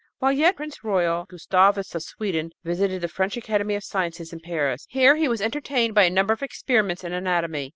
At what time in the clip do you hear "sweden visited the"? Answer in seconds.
2.01-3.07